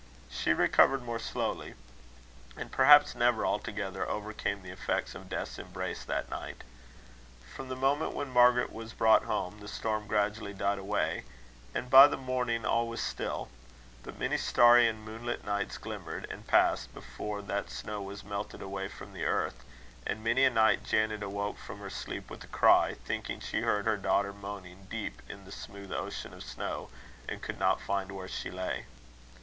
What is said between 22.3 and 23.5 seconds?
a cry, thinking